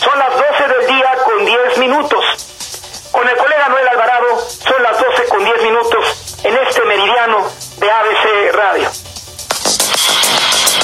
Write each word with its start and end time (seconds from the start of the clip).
Son 0.00 0.18
las 0.18 0.30
12 0.30 0.68
del 0.68 0.86
día 0.86 1.10
con 1.24 1.44
10 1.44 1.78
minutos. 1.78 2.24
Con 3.10 3.28
el 3.28 3.36
colega 3.36 3.68
Noel 3.68 3.88
Alvarado 3.88 4.40
son 4.48 4.82
las 4.82 4.98
12 4.98 5.24
con 5.28 5.44
10 5.44 5.62
minutos 5.62 6.38
en 6.44 6.56
este 6.56 6.84
meridiano 6.84 7.48
de 7.78 7.90
ABC 7.90 8.54
Radio. 8.54 8.90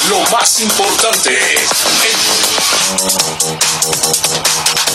Lo 0.09 0.21
más 0.31 0.61
importante. 0.61 1.39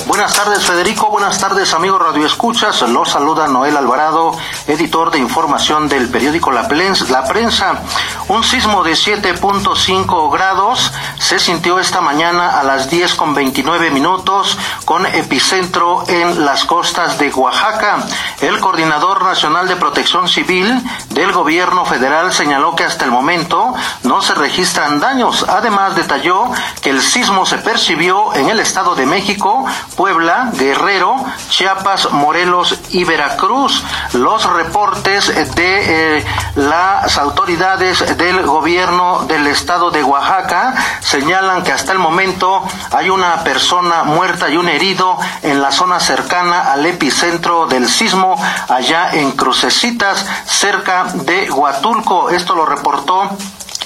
Buenas 0.06 0.34
tardes 0.34 0.66
Federico, 0.66 1.10
buenas 1.10 1.40
tardes 1.40 1.74
amigos 1.74 2.02
Radio 2.02 2.26
Escuchas, 2.26 2.82
los 2.82 3.10
saluda 3.10 3.48
Noel 3.48 3.78
Alvarado, 3.78 4.32
editor 4.68 5.12
de 5.12 5.20
información 5.20 5.88
del 5.88 6.10
periódico 6.10 6.52
La 6.52 6.68
Prensa. 6.68 7.84
Un 8.28 8.44
sismo 8.44 8.84
de 8.84 8.94
7.5 8.94 10.32
grados 10.32 10.92
se 11.20 11.38
sintió 11.38 11.80
esta 11.80 12.02
mañana 12.02 12.60
a 12.60 12.64
las 12.64 12.90
10 12.90 13.14
con 13.16 13.36
29 13.36 13.92
minutos 13.92 14.58
con 14.86 15.06
epicentro 15.06 16.04
en 16.08 16.46
las 16.46 16.64
costas 16.64 17.20
de 17.20 17.30
Oaxaca. 17.30 17.98
El 18.42 18.60
coordinador 18.60 19.24
nacional 19.24 19.68
de 19.68 19.76
protección 19.76 20.28
civil 20.28 20.82
del 21.10 21.32
gobierno 21.34 21.86
federal 21.86 22.32
señaló 22.32 22.76
que 22.76 22.86
hasta 22.86 23.06
el 23.06 23.12
momento 23.12 23.76
no 24.04 24.22
se 24.22 24.34
registran 24.34 25.00
daños. 25.00 25.46
Además 25.48 25.96
detalló 25.96 26.46
que 26.82 26.90
el 26.90 27.02
sismo 27.02 27.46
se 27.46 27.58
percibió 27.58 28.34
en 28.36 28.50
el 28.50 28.60
Estado 28.60 28.96
de 28.96 29.06
México, 29.06 29.66
Puebla, 29.98 30.50
Guerrero, 30.54 31.16
Chiapas, 31.50 32.12
Morelos 32.12 32.80
y 32.92 33.04
Veracruz. 33.04 33.84
Los 34.14 34.46
reportes 34.46 35.28
de 35.56 36.18
eh, 36.18 36.26
las 36.56 37.18
autoridades 37.18 38.18
del 38.18 38.46
gobierno 38.46 39.26
del 39.28 39.48
estado 39.48 39.92
de 39.92 40.04
Oaxaca 40.04 40.76
señalan 41.10 41.64
que 41.64 41.72
hasta 41.72 41.92
el 41.92 41.98
momento 41.98 42.64
hay 42.92 43.10
una 43.10 43.44
persona 43.44 44.04
muerta 44.04 44.48
y 44.48 44.58
un 44.58 44.70
herido 44.70 45.18
en 45.42 45.60
la 45.60 45.72
zona 45.72 46.00
cercana 46.00 46.72
al 46.72 46.86
epicentro 46.86 47.66
del 47.66 47.90
sismo, 47.90 48.40
allá 48.68 49.10
en 49.14 49.32
Crucecitas, 49.32 50.24
cerca 50.46 51.06
de 51.06 51.50
Huatulco. 51.50 52.30
Esto 52.30 52.54
lo 52.54 52.66
reportó 52.68 53.28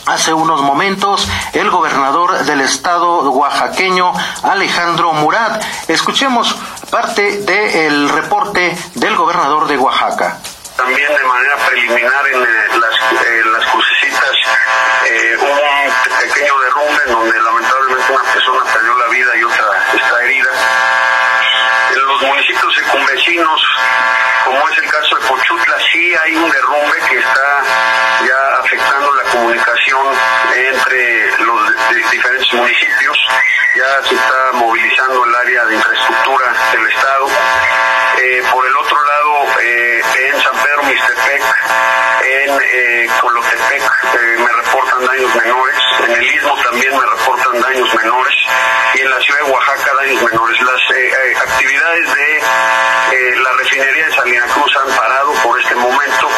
Hace 0.06 0.34
unos 0.34 0.62
momentos, 0.62 1.26
el 1.54 1.70
gobernador 1.70 2.44
del 2.44 2.60
estado 2.60 3.32
oaxaqueño, 3.32 4.12
Alejandro 4.44 5.14
Murat. 5.14 5.64
Escuchemos 5.88 6.54
parte 6.92 7.38
del 7.44 8.10
reporte 8.10 8.78
del 8.96 9.16
gobernador 9.16 9.66
de 9.66 9.78
Oaxaca. 9.78 10.40
También 10.76 11.08
de 11.08 11.24
manera 11.24 11.56
preliminar 11.70 12.28
en 12.34 12.42
eh, 12.42 12.46
las, 12.82 13.24
eh, 13.24 13.44
las 13.54 13.66
derrumbe 16.74 17.04
en 17.06 17.12
donde 17.12 17.40
lamentablemente 17.40 18.12
una 18.14 18.24
persona 18.34 18.64
perdió 18.74 18.98
la 18.98 19.08
vida 19.08 19.38
y 19.38 19.44
otra 19.44 19.66
está 19.94 20.24
herida. 20.24 20.50
En 21.92 22.06
los 22.06 22.22
municipios 22.24 22.76
circunvecinos, 22.76 23.62
como 24.46 24.70
es 24.70 24.78
el 24.80 24.90
caso 24.90 25.16
de 25.16 25.28
Pochutla, 25.28 25.78
sí 25.92 26.16
hay 26.16 26.36
un 26.36 26.50
derrumbe 26.50 26.98
que 27.10 27.18
está 27.20 27.64
ya 28.26 28.60
afectando 28.60 29.14
la 29.14 29.24
comunicación 29.32 30.08
entre 30.56 31.38
los 31.44 31.62
diferentes 32.12 32.54
municipios. 32.54 33.18
Ya 33.76 34.08
se 34.08 34.16
está 34.16 34.52
movilizando 34.54 35.26
el 35.26 35.36
área 35.36 35.66
de 35.66 35.76
infraestructura 35.76 36.54
del 36.72 36.88
Estado. 36.88 37.28
Eh, 38.16 38.44
por 38.52 38.66
el 38.66 38.76
otro 38.78 38.98
lado, 39.06 39.60
eh, 39.62 40.02
en 40.28 40.42
San 40.42 40.54
Pedro 40.54 40.84
Mixtepec, 40.84 41.42
en 42.24 42.60
eh, 42.62 43.10
Colotepec, 43.20 43.82
me 44.40 44.52
reportan 44.52 45.06
daños 45.06 45.36
menores. 45.36 45.78
En 46.06 46.12
el 46.12 46.24
Istmo 46.24 46.56
también 46.64 46.92
me 46.92 47.06
reportan 47.06 47.62
daños 47.62 47.96
menores. 47.96 48.36
Y 48.94 49.02
en 49.02 49.10
la 49.10 49.22
ciudad 49.22 49.40
de 49.46 49.52
Oaxaca, 49.52 49.92
daños 49.96 50.24
menores. 50.24 50.62
Las 50.62 51.42
actividades 51.42 52.16
de 52.16 53.36
la 53.42 53.52
refinería 53.54 54.06
de 54.06 54.14
Salina 54.14 54.46
Cruz 54.48 54.78
han 54.78 54.96
parado 54.96 55.34
por 55.44 55.60
este 55.60 55.76
momento. 55.76 56.30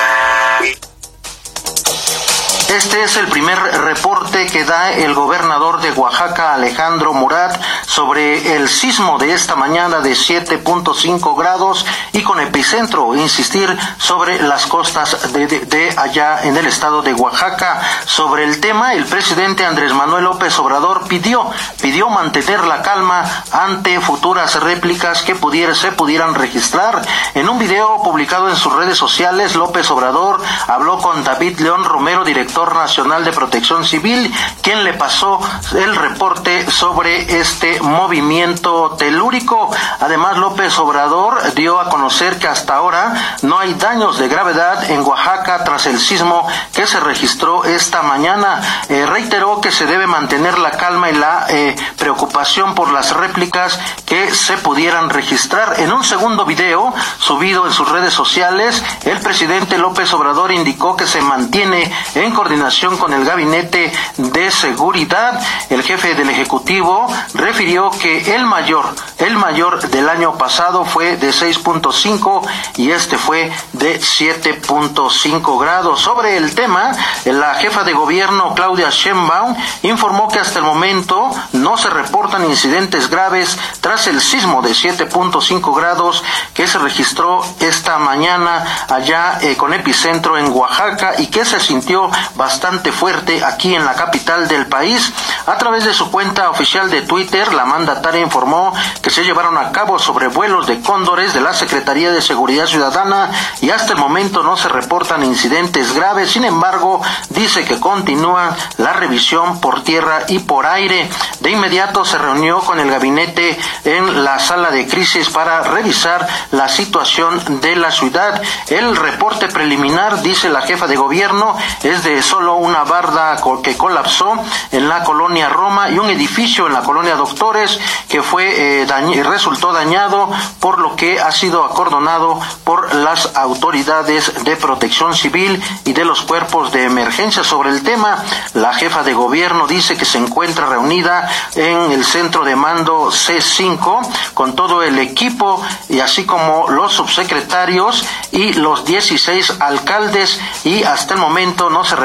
Este 2.69 3.03
es 3.03 3.15
el 3.15 3.27
primer 3.27 3.59
reporte 3.59 4.47
que 4.47 4.65
da 4.65 4.91
el 4.91 5.13
gobernador 5.13 5.81
de 5.81 5.91
Oaxaca, 5.91 6.55
Alejandro 6.55 7.13
Murat, 7.13 7.61
sobre 7.85 8.55
el 8.55 8.67
sismo 8.67 9.19
de 9.19 9.33
esta 9.33 9.55
mañana 9.55 9.99
de 9.99 10.13
7.5 10.13 11.37
grados 11.37 11.85
y 12.11 12.23
con 12.23 12.39
epicentro, 12.39 13.15
insistir, 13.15 13.69
sobre 13.99 14.41
las 14.41 14.65
costas 14.65 15.31
de, 15.31 15.93
allá 15.95 16.41
en 16.41 16.57
el 16.57 16.65
estado 16.65 17.03
de 17.03 17.13
Oaxaca. 17.13 17.81
Sobre 18.05 18.43
el 18.43 18.59
tema, 18.59 18.95
el 18.95 19.05
presidente 19.05 19.63
Andrés 19.63 19.93
Manuel 19.93 20.23
López 20.23 20.57
Obrador 20.57 21.07
pidió, 21.07 21.47
pidió 21.81 22.09
mantener 22.09 22.63
la 22.63 22.81
calma 22.81 23.23
ante 23.51 24.01
futuras 24.01 24.59
réplicas 24.59 25.21
que 25.21 25.35
se 25.75 25.91
pudieran 25.91 26.33
registrar. 26.33 27.03
En 27.35 27.47
un 27.47 27.59
video 27.59 28.01
publicado 28.01 28.49
en 28.49 28.55
sus 28.55 28.73
redes 28.73 28.97
sociales, 28.97 29.55
López 29.55 29.89
Obrador 29.91 30.41
habló 30.67 30.97
con 30.97 31.23
David 31.23 31.59
León 31.59 31.83
Romero, 31.83 32.23
director 32.23 32.54
Nacional 32.63 33.25
de 33.25 33.33
Protección 33.33 33.83
Civil, 33.83 34.33
quien 34.61 34.85
le 34.85 34.93
pasó 34.93 35.41
el 35.73 35.93
reporte 35.95 36.71
sobre 36.71 37.39
este 37.39 37.81
movimiento 37.81 38.95
telúrico. 38.97 39.69
Además, 39.99 40.37
López 40.37 40.79
Obrador 40.79 41.53
dio 41.53 41.79
a 41.81 41.89
conocer 41.89 42.39
que 42.39 42.47
hasta 42.47 42.77
ahora 42.77 43.37
no 43.41 43.59
hay 43.59 43.73
daños 43.73 44.17
de 44.17 44.29
gravedad 44.29 44.89
en 44.89 45.01
Oaxaca 45.01 45.63
tras 45.65 45.85
el 45.87 45.99
sismo 45.99 46.47
que 46.73 46.87
se 46.87 46.99
registró 47.01 47.65
esta 47.65 48.01
mañana. 48.03 48.61
Eh, 48.87 49.05
reiteró 49.05 49.59
que 49.59 49.71
se 49.71 49.85
debe 49.85 50.07
mantener 50.07 50.57
la 50.57 50.71
calma 50.71 51.09
y 51.09 51.15
la 51.15 51.47
eh, 51.49 51.75
preocupación 51.97 52.73
por 52.73 52.91
las 52.91 53.13
réplicas 53.13 53.77
que 54.05 54.33
se 54.33 54.57
pudieran 54.57 55.09
registrar. 55.09 55.79
En 55.79 55.91
un 55.91 56.03
segundo 56.05 56.45
video 56.45 56.93
subido 57.19 57.65
en 57.65 57.73
sus 57.73 57.89
redes 57.89 58.13
sociales, 58.13 58.81
el 59.03 59.19
presidente 59.19 59.77
López 59.77 60.13
Obrador 60.13 60.53
indicó 60.53 60.95
que 60.95 61.07
se 61.07 61.21
mantiene 61.21 61.91
en 62.15 62.31
coordinación 62.45 62.97
con 62.97 63.11
el 63.11 63.25
Gabinete 63.25 63.91
de 64.17 64.51
Seguridad, 64.51 65.41
el 65.71 65.81
jefe 65.81 66.13
del 66.13 66.29
Ejecutivo 66.29 67.07
refirió 67.33 67.89
que 67.89 68.35
el 68.35 68.45
mayor, 68.45 68.85
el 69.17 69.35
mayor 69.35 69.81
del 69.89 70.07
año 70.07 70.37
pasado 70.37 70.85
fue 70.85 71.17
de 71.17 71.31
6.5 71.31 72.47
y 72.77 72.91
este 72.91 73.17
fue 73.17 73.51
de 73.73 73.99
7.5 73.99 75.59
grados. 75.59 76.01
Sobre 76.01 76.37
el 76.37 76.53
tema, 76.53 76.91
la 77.25 77.55
jefa 77.55 77.83
de 77.83 77.93
gobierno 77.93 78.53
Claudia 78.53 78.91
Sheinbaum 78.91 79.55
informó 79.81 80.27
que 80.27 80.37
hasta 80.37 80.59
el 80.59 80.65
momento 80.65 81.31
no 81.53 81.77
se 81.77 81.89
reportan 81.89 82.45
incidentes 82.45 83.09
graves 83.09 83.57
tras 83.81 84.05
el 84.05 84.21
sismo 84.21 84.61
de 84.61 84.69
7.5 84.69 85.75
grados 85.75 86.23
que 86.53 86.67
se 86.67 86.77
registró 86.77 87.43
esta 87.59 87.97
mañana 87.97 88.85
allá 88.87 89.39
eh, 89.41 89.57
con 89.57 89.73
epicentro 89.73 90.37
en 90.37 90.51
Oaxaca 90.51 91.15
y 91.17 91.25
que 91.25 91.43
se 91.43 91.59
sintió 91.59 92.11
bastante 92.35 92.91
fuerte 92.91 93.43
aquí 93.43 93.75
en 93.75 93.85
la 93.85 93.93
capital 93.93 94.47
del 94.47 94.67
país. 94.67 95.11
A 95.45 95.57
través 95.57 95.85
de 95.85 95.93
su 95.93 96.11
cuenta 96.11 96.49
oficial 96.49 96.89
de 96.89 97.01
Twitter, 97.03 97.53
la 97.53 97.65
mandataria 97.65 98.21
informó 98.21 98.73
que 99.01 99.09
se 99.09 99.23
llevaron 99.23 99.57
a 99.57 99.71
cabo 99.71 99.99
sobrevuelos 99.99 100.67
de 100.67 100.81
cóndores 100.81 101.33
de 101.33 101.41
la 101.41 101.53
Secretaría 101.53 102.11
de 102.11 102.21
Seguridad 102.21 102.67
Ciudadana 102.67 103.29
y 103.61 103.69
hasta 103.69 103.93
el 103.93 103.99
momento 103.99 104.43
no 104.43 104.57
se 104.57 104.69
reportan 104.69 105.23
incidentes 105.23 105.93
graves. 105.93 106.31
Sin 106.31 106.45
embargo, 106.45 107.01
dice 107.29 107.63
que 107.65 107.79
continúa 107.79 108.55
la 108.77 108.93
revisión 108.93 109.61
por 109.61 109.83
tierra 109.83 110.23
y 110.27 110.39
por 110.39 110.65
aire. 110.65 111.09
De 111.39 111.51
inmediato 111.51 112.05
se 112.05 112.17
reunió 112.17 112.59
con 112.59 112.79
el 112.79 112.89
gabinete 112.89 113.57
en 113.83 114.23
la 114.23 114.39
sala 114.39 114.71
de 114.71 114.87
crisis 114.87 115.29
para 115.29 115.61
revisar 115.61 116.27
la 116.51 116.67
situación 116.67 117.61
de 117.61 117.75
la 117.75 117.91
ciudad. 117.91 118.41
El 118.67 118.95
reporte 118.95 119.47
preliminar, 119.47 120.21
dice 120.21 120.49
la 120.49 120.61
jefa 120.61 120.87
de 120.87 120.95
gobierno, 120.95 121.55
es 121.83 122.03
de 122.03 122.21
solo 122.25 122.55
una 122.55 122.83
barda 122.83 123.37
que 123.63 123.77
colapsó 123.77 124.33
en 124.71 124.89
la 124.89 125.03
colonia 125.03 125.47
Roma 125.47 125.89
y 125.89 125.99
un 125.99 126.09
edificio 126.09 126.67
en 126.67 126.73
la 126.73 126.81
colonia 126.81 127.15
Doctores 127.15 127.79
que 128.09 128.21
fue 128.21 128.81
eh, 128.81 129.23
resultó 129.23 129.71
dañado 129.71 130.29
por 130.59 130.79
lo 130.79 130.95
que 130.95 131.19
ha 131.19 131.31
sido 131.31 131.63
acordonado 131.63 132.39
por 132.63 132.93
las 132.95 133.35
autoridades 133.35 134.43
de 134.43 134.55
protección 134.55 135.13
civil 135.13 135.61
y 135.85 135.93
de 135.93 136.05
los 136.05 136.23
cuerpos 136.23 136.71
de 136.71 136.85
emergencia 136.85 137.43
sobre 137.43 137.69
el 137.69 137.83
tema. 137.83 138.23
La 138.53 138.73
jefa 138.73 139.03
de 139.03 139.13
gobierno 139.13 139.67
dice 139.67 139.97
que 139.97 140.05
se 140.05 140.17
encuentra 140.17 140.65
reunida 140.65 141.29
en 141.55 141.91
el 141.91 142.03
centro 142.03 142.43
de 142.43 142.55
mando 142.55 143.11
C5 143.11 144.33
con 144.33 144.55
todo 144.55 144.83
el 144.83 144.97
equipo 144.99 145.61
y 145.89 145.99
así 145.99 146.25
como 146.25 146.69
los 146.69 146.93
subsecretarios 146.93 148.05
y 148.31 148.53
los 148.53 148.85
16 148.85 149.57
alcaldes 149.59 150.39
y 150.63 150.83
hasta 150.83 151.13
el 151.13 151.19
momento 151.19 151.69
no 151.69 151.83
se 151.83 151.95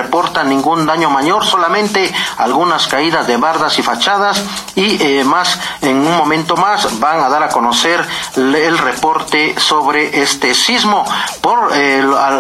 ningún 0.45 0.87
daño 0.87 1.11
mayor, 1.11 1.45
solamente 1.45 2.13
algunas 2.37 2.87
caídas 2.89 3.27
de 3.27 3.37
bardas 3.37 3.79
y 3.79 3.83
fachadas 3.83 4.43
y 4.75 5.03
eh, 5.03 5.25
más 5.25 5.59
en 5.83 5.97
un 5.97 6.17
momento 6.17 6.57
más 6.57 7.01
van 7.01 7.21
a 7.21 7.29
dar 7.29 7.43
a 7.43 7.49
conocer 7.49 8.07
el 8.37 8.79
reporte 8.79 9.55
sobre 9.59 10.23
este 10.23 10.55
sismo. 10.55 11.05
Por 11.41 11.71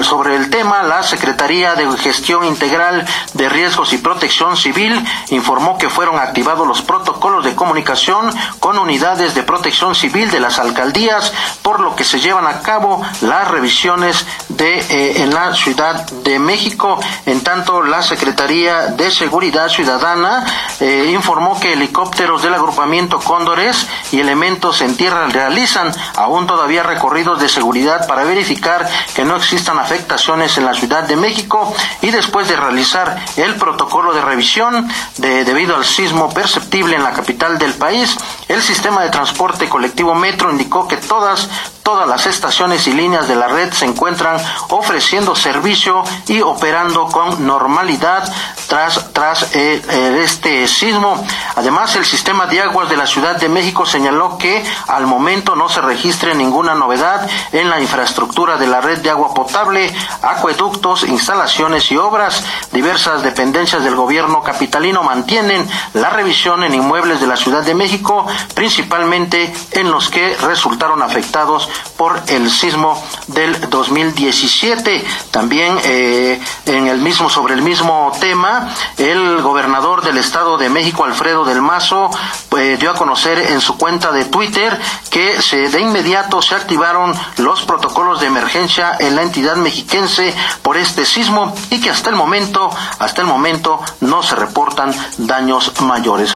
sobre 0.02 0.36
el 0.36 0.50
tema, 0.50 0.82
la 0.82 1.02
Secretaría 1.02 1.74
de 1.74 1.86
Gestión 1.98 2.44
Integral 2.44 3.06
de 3.34 3.48
Riesgos 3.48 3.92
y 3.92 3.98
Protección 3.98 4.56
Civil 4.56 5.04
informó 5.30 5.78
que 5.78 5.88
fueron 5.88 6.18
activados 6.18 6.66
los 6.66 6.82
protocolos 6.82 7.44
de 7.44 7.54
comunicación 7.54 8.30
con 8.58 8.78
unidades 8.78 9.34
de 9.34 9.42
protección 9.42 9.94
civil 9.94 10.30
de 10.30 10.40
las 10.40 10.58
alcaldías, 10.58 11.32
por 11.62 11.80
lo 11.80 11.94
que 11.96 12.04
se 12.04 12.20
llevan 12.20 12.46
a 12.46 12.60
cabo 12.60 13.02
las 13.20 13.48
revisiones 13.48 14.26
de 14.48 14.78
eh, 14.78 15.22
en 15.22 15.34
la 15.34 15.54
Ciudad 15.54 16.08
de 16.10 16.38
México. 16.38 16.98
En 17.26 17.42
tanto, 17.42 17.59
la 17.86 18.02
Secretaría 18.02 18.86
de 18.86 19.10
Seguridad 19.10 19.68
Ciudadana 19.68 20.44
eh, 20.80 21.10
informó 21.12 21.60
que 21.60 21.74
helicópteros 21.74 22.42
del 22.42 22.54
agrupamiento 22.54 23.18
Cóndores 23.20 23.86
y 24.12 24.20
elementos 24.20 24.80
en 24.80 24.96
tierra 24.96 25.26
realizan 25.28 25.92
aún 26.16 26.46
todavía 26.46 26.82
recorridos 26.82 27.40
de 27.40 27.48
seguridad 27.48 28.06
para 28.06 28.24
verificar 28.24 28.88
que 29.14 29.24
no 29.24 29.36
existan 29.36 29.78
afectaciones 29.78 30.56
en 30.58 30.64
la 30.64 30.74
Ciudad 30.74 31.04
de 31.04 31.16
México 31.16 31.74
y 32.00 32.10
después 32.10 32.48
de 32.48 32.56
realizar 32.56 33.16
el 33.36 33.56
protocolo 33.56 34.14
de 34.14 34.22
revisión 34.22 34.88
de, 35.18 35.44
debido 35.44 35.76
al 35.76 35.84
sismo 35.84 36.30
perceptible 36.30 36.96
en 36.96 37.04
la 37.04 37.12
capital 37.12 37.58
del 37.58 37.74
país, 37.74 38.16
el 38.50 38.62
sistema 38.62 39.02
de 39.02 39.10
transporte 39.10 39.68
colectivo 39.68 40.14
Metro 40.14 40.50
indicó 40.50 40.88
que 40.88 40.96
todas 40.96 41.48
Todas 41.82 42.06
las 42.06 42.26
estaciones 42.26 42.86
y 42.86 42.92
líneas 42.92 43.26
de 43.26 43.34
la 43.34 43.48
red 43.48 43.72
se 43.72 43.84
encuentran 43.84 44.40
ofreciendo 44.68 45.34
servicio 45.34 46.04
y 46.28 46.40
operando 46.40 47.06
con 47.06 47.44
normalidad 47.44 48.32
tras, 48.68 49.12
tras 49.12 49.56
eh, 49.56 49.82
eh, 49.88 50.20
este 50.22 50.68
sismo. 50.68 51.24
Además, 51.56 51.96
el 51.96 52.04
sistema 52.04 52.46
de 52.46 52.60
aguas 52.60 52.88
de 52.90 52.96
la 52.96 53.08
Ciudad 53.08 53.40
de 53.40 53.48
México 53.48 53.86
señaló 53.86 54.38
que 54.38 54.62
al 54.86 55.08
momento 55.08 55.56
no 55.56 55.68
se 55.68 55.80
registre 55.80 56.34
ninguna 56.36 56.76
novedad 56.76 57.28
en 57.50 57.68
la 57.68 57.80
infraestructura 57.80 58.56
de 58.56 58.68
la 58.68 58.80
red 58.80 58.98
de 59.00 59.10
agua 59.10 59.34
potable, 59.34 59.92
acueductos, 60.22 61.02
instalaciones 61.02 61.90
y 61.90 61.96
obras. 61.96 62.44
Diversas 62.70 63.24
dependencias 63.24 63.82
del 63.82 63.96
gobierno 63.96 64.42
capitalino 64.42 65.02
mantienen 65.02 65.68
la 65.94 66.10
revisión 66.10 66.62
en 66.62 66.74
inmuebles 66.74 67.20
de 67.20 67.26
la 67.26 67.36
Ciudad 67.36 67.64
de 67.64 67.74
México, 67.74 68.26
principalmente 68.54 69.52
en 69.72 69.90
los 69.90 70.10
que 70.10 70.36
resultaron 70.36 71.02
afectados 71.02 71.68
por 71.96 72.20
el 72.28 72.50
sismo 72.50 73.02
del 73.28 73.68
2017. 73.68 75.04
También 75.30 75.78
eh, 75.84 76.40
en 76.66 76.86
el 76.86 76.98
mismo 76.98 77.30
sobre 77.30 77.54
el 77.54 77.62
mismo 77.62 78.12
tema, 78.20 78.74
el 78.96 79.40
gobernador 79.42 80.02
del 80.02 80.18
Estado 80.18 80.58
de 80.58 80.68
México, 80.68 81.04
Alfredo 81.04 81.44
del 81.44 81.62
Mazo, 81.62 82.10
eh, 82.56 82.76
dio 82.78 82.90
a 82.90 82.94
conocer 82.94 83.38
en 83.38 83.60
su 83.60 83.76
cuenta 83.76 84.12
de 84.12 84.24
Twitter 84.24 84.78
que 85.10 85.40
se, 85.42 85.68
de 85.68 85.80
inmediato 85.80 86.42
se 86.42 86.54
activaron 86.54 87.14
los 87.36 87.62
protocolos 87.62 88.20
de 88.20 88.26
emergencia 88.26 88.96
en 88.98 89.16
la 89.16 89.22
entidad 89.22 89.56
mexiquense 89.56 90.34
por 90.62 90.76
este 90.76 91.04
sismo 91.04 91.54
y 91.70 91.80
que 91.80 91.90
hasta 91.90 92.10
el 92.10 92.16
momento, 92.16 92.70
hasta 92.98 93.20
el 93.20 93.26
momento 93.26 93.80
no 94.00 94.22
se 94.22 94.36
reportan 94.36 94.94
daños 95.18 95.72
mayores. 95.80 96.34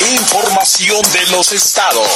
Información 0.00 1.02
de 1.12 1.26
los 1.28 1.52
estados. 1.52 2.08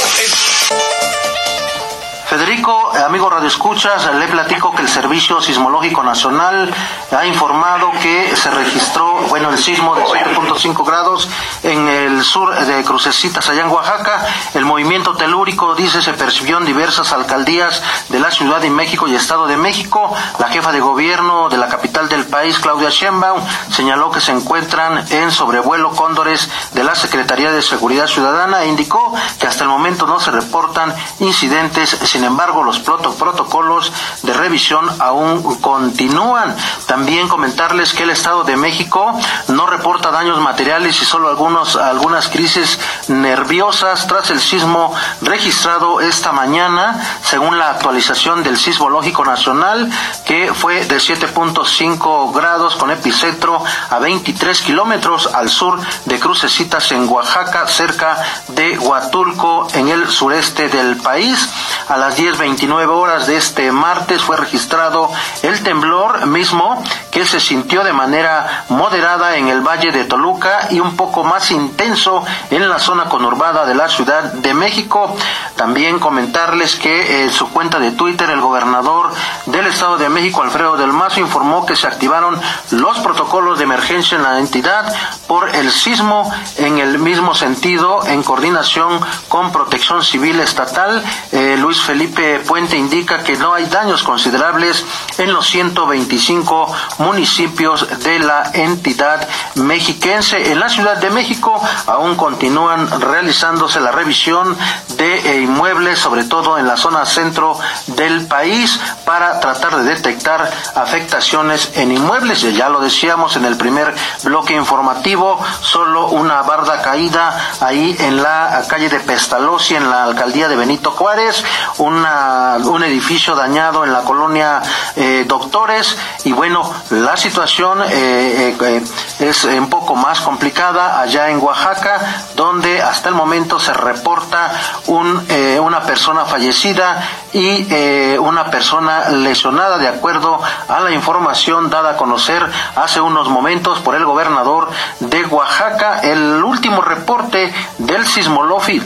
Federico, 2.30 2.92
amigo 3.04 3.28
Radio 3.28 3.48
Escuchas, 3.48 4.08
le 4.14 4.28
platico 4.28 4.70
que 4.70 4.82
el 4.82 4.88
Servicio 4.88 5.40
Sismológico 5.40 6.04
Nacional 6.04 6.72
ha 7.10 7.26
informado 7.26 7.90
que 8.00 8.36
se 8.36 8.48
registró, 8.52 9.22
bueno, 9.28 9.50
el 9.50 9.58
sismo 9.58 9.96
de 9.96 10.02
7.5 10.04 10.86
grados 10.86 11.28
en 11.64 11.88
el 11.88 12.22
sur 12.22 12.54
de 12.54 12.84
Crucecitas, 12.84 13.48
allá 13.48 13.62
en 13.62 13.70
Oaxaca. 13.70 14.24
El 14.54 14.64
movimiento 14.64 15.16
telúrico, 15.16 15.74
dice, 15.74 16.02
se 16.02 16.12
percibió 16.12 16.58
en 16.58 16.66
diversas 16.66 17.12
alcaldías 17.12 17.82
de 18.10 18.20
la 18.20 18.30
Ciudad 18.30 18.60
de 18.60 18.70
México 18.70 19.08
y 19.08 19.16
Estado 19.16 19.48
de 19.48 19.56
México. 19.56 20.14
La 20.38 20.50
jefa 20.50 20.70
de 20.70 20.78
gobierno 20.78 21.48
de 21.48 21.58
la 21.58 21.66
capital 21.66 22.08
del 22.08 22.26
país, 22.26 22.60
Claudia 22.60 22.90
Sheinbaum, 22.90 23.40
señaló 23.72 24.12
que 24.12 24.20
se 24.20 24.30
encuentran 24.30 25.04
en 25.10 25.32
sobrevuelo 25.32 25.90
cóndores 25.96 26.48
de 26.74 26.84
la 26.84 26.94
Secretaría 26.94 27.50
de 27.50 27.60
Seguridad 27.60 28.06
Ciudadana 28.06 28.62
e 28.62 28.68
indicó 28.68 29.14
que 29.40 29.48
hasta 29.48 29.64
el 29.64 29.70
momento 29.70 30.06
no 30.06 30.20
se 30.20 30.30
reportan 30.30 30.94
incidentes 31.18 31.90
sin 32.04 32.19
embargo, 32.24 32.62
los 32.62 32.80
protocolos 32.80 33.92
de 34.22 34.32
revisión 34.32 34.88
aún 35.00 35.42
continúan. 35.60 36.56
También 36.86 37.28
comentarles 37.28 37.92
que 37.92 38.02
el 38.02 38.10
Estado 38.10 38.44
de 38.44 38.56
México 38.56 39.18
no 39.48 39.66
reporta 39.66 40.10
daños 40.10 40.40
materiales 40.40 41.00
y 41.00 41.04
solo 41.04 41.28
algunos, 41.28 41.76
algunas 41.76 42.28
crisis 42.28 42.78
nerviosas 43.08 44.06
tras 44.06 44.30
el 44.30 44.40
sismo 44.40 44.94
registrado 45.20 46.00
esta 46.00 46.32
mañana, 46.32 47.00
según 47.22 47.58
la 47.58 47.70
actualización 47.70 48.42
del 48.42 48.56
Sismológico 48.56 49.24
Nacional, 49.24 49.90
que 50.24 50.52
fue 50.54 50.84
de 50.84 50.96
7.5 50.96 52.32
grados 52.32 52.76
con 52.76 52.90
epicentro 52.90 53.62
a 53.88 53.98
23 53.98 54.60
kilómetros 54.62 55.28
al 55.32 55.48
sur 55.48 55.78
de 56.04 56.18
Crucecitas 56.18 56.92
en 56.92 57.08
Oaxaca, 57.08 57.66
cerca 57.66 58.16
de 58.48 58.78
Huatulco, 58.78 59.68
en 59.74 59.88
el 59.88 60.08
sureste 60.08 60.68
del 60.68 60.96
país. 60.96 61.48
A 61.88 61.96
las 61.96 62.09
10.29 62.16 62.88
horas 62.88 63.26
de 63.26 63.36
este 63.36 63.72
martes 63.72 64.22
fue 64.22 64.36
registrado 64.36 65.10
el 65.42 65.62
temblor 65.62 66.26
mismo 66.26 66.82
que 67.10 67.26
se 67.26 67.40
sintió 67.40 67.82
de 67.84 67.92
manera 67.92 68.64
moderada 68.68 69.36
en 69.36 69.48
el 69.48 69.60
Valle 69.60 69.92
de 69.92 70.04
Toluca 70.04 70.68
y 70.70 70.80
un 70.80 70.96
poco 70.96 71.24
más 71.24 71.50
intenso 71.50 72.24
en 72.50 72.68
la 72.68 72.78
zona 72.78 73.06
conurbada 73.06 73.66
de 73.66 73.74
la 73.74 73.88
Ciudad 73.88 74.32
de 74.32 74.54
México. 74.54 75.16
También 75.56 75.98
comentarles 75.98 76.76
que 76.76 77.24
en 77.24 77.30
su 77.30 77.50
cuenta 77.50 77.78
de 77.78 77.92
Twitter 77.92 78.30
el 78.30 78.40
gobernador 78.40 79.10
del 79.46 79.66
Estado 79.66 79.98
de 79.98 80.08
México, 80.08 80.42
Alfredo 80.42 80.76
del 80.76 80.92
Mazo, 80.92 81.20
informó 81.20 81.66
que 81.66 81.76
se 81.76 81.86
activaron 81.86 82.40
los 82.70 82.98
protocolos 83.00 83.58
de 83.58 83.64
emergencia 83.64 84.16
en 84.16 84.22
la 84.22 84.38
entidad 84.38 84.92
por 85.26 85.54
el 85.54 85.70
sismo 85.70 86.32
en 86.58 86.78
el 86.78 86.98
mismo 86.98 87.34
sentido 87.34 88.06
en 88.06 88.22
coordinación 88.22 89.00
con 89.28 89.52
Protección 89.52 90.02
Civil 90.02 90.40
Estatal. 90.40 91.02
Eh, 91.32 91.56
Luis 91.58 91.80
Felipe 91.80 92.40
Puente 92.40 92.76
indica 92.76 93.22
que 93.22 93.36
no 93.36 93.54
hay 93.54 93.66
daños 93.66 94.02
considerables 94.02 94.84
en 95.18 95.32
los 95.32 95.46
125 95.48 96.72
municipios 97.00 97.86
de 98.04 98.18
la 98.20 98.50
entidad 98.54 99.26
mexiquense. 99.56 100.52
En 100.52 100.60
la 100.60 100.68
Ciudad 100.68 100.98
de 100.98 101.10
México 101.10 101.60
aún 101.86 102.14
continúan 102.14 103.00
realizándose 103.00 103.80
la 103.80 103.90
revisión 103.90 104.56
de 105.00 105.14
eh, 105.14 105.40
inmuebles, 105.40 105.98
sobre 105.98 106.24
todo 106.24 106.58
en 106.58 106.66
la 106.66 106.76
zona 106.76 107.06
centro 107.06 107.58
del 107.86 108.26
país, 108.26 108.78
para 109.06 109.40
tratar 109.40 109.76
de 109.76 109.94
detectar 109.94 110.50
afectaciones 110.74 111.72
en 111.76 111.90
inmuebles. 111.90 112.42
Ya 112.42 112.68
lo 112.68 112.80
decíamos 112.80 113.34
en 113.36 113.46
el 113.46 113.56
primer 113.56 113.94
bloque 114.24 114.52
informativo, 114.54 115.40
solo 115.62 116.08
una 116.08 116.42
barda 116.42 116.82
caída 116.82 117.56
ahí 117.60 117.96
en 117.98 118.22
la 118.22 118.62
calle 118.68 118.90
de 118.90 119.00
Pestalozzi, 119.00 119.74
en 119.74 119.88
la 119.88 120.04
alcaldía 120.04 120.48
de 120.48 120.56
Benito 120.56 120.90
Juárez, 120.90 121.42
un 121.78 122.84
edificio 122.84 123.34
dañado 123.34 123.84
en 123.84 123.94
la 123.94 124.02
colonia 124.02 124.60
eh, 124.96 125.24
Doctores 125.26 125.96
y 126.24 126.32
bueno, 126.32 126.70
la 126.90 127.16
situación 127.16 127.78
eh, 127.88 128.84
es 129.20 129.44
un 129.44 129.68
poco 129.68 129.94
más 129.94 130.20
complicada 130.20 131.00
allá 131.00 131.28
en 131.28 131.42
Oaxaca, 131.42 132.24
donde 132.34 132.82
hasta 132.82 133.08
el 133.08 133.14
momento 133.14 133.60
se 133.60 133.72
reporta 133.72 134.52
un, 134.86 135.26
una 135.60 135.82
persona 135.82 136.24
fallecida 136.24 137.02
y 137.32 138.16
una 138.18 138.50
persona 138.50 139.10
lesionada 139.10 139.78
de 139.78 139.88
acuerdo 139.88 140.40
a 140.68 140.80
la 140.80 140.90
información 140.92 141.70
dada 141.70 141.90
a 141.90 141.96
conocer 141.96 142.44
hace 142.76 143.00
unos 143.00 143.28
momentos 143.28 143.78
por 143.80 143.94
el 143.94 144.04
gobernador 144.04 144.68
de 145.00 145.24
Oaxaca. 145.26 146.00
El 146.00 146.42
último 146.42 146.82
reporte 146.82 147.52
del, 147.78 148.06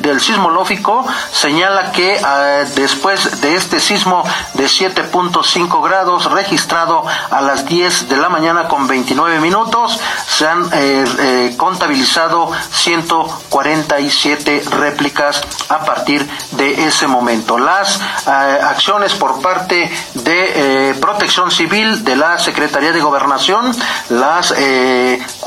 del 0.03 0.21
sismológico 0.21 1.07
señala 1.33 1.93
que 1.93 2.21
después 2.75 3.41
de 3.41 3.57
este 3.57 3.81
sismo 3.81 4.25
de 4.55 4.65
7.5 4.65 5.83
grados 5.83 6.31
registrado 6.31 7.05
a 7.31 7.41
las 7.41 7.67
10 7.67 8.09
de 8.09 8.17
la 8.17 8.29
mañana 8.29 8.69
con 8.69 8.87
29 8.87 9.41
minutos, 9.41 10.01
se 10.27 10.47
han 10.47 10.65
eh, 10.73 11.05
eh, 11.19 11.55
contabilizado 11.57 12.51
147 12.73 14.65
réplicas 14.71 15.43
a 15.69 15.81
partir 15.85 16.29
de 16.53 16.87
ese 16.87 17.07
momento. 17.07 17.59
Las 17.59 18.01
eh, 18.01 18.03
acciones 18.35 19.15
por 19.15 19.41
parte 19.41 19.91
de 20.15 20.95
Protección 21.01 21.51
Civil 21.51 22.05
de 22.05 22.17
la 22.17 22.39
Secretaría 22.39 22.93
de 22.93 23.01
Gobernación, 23.01 23.73
las, 24.11 24.55